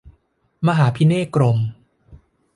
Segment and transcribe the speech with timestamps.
[0.67, 1.67] มหาภิเนษกรมณ์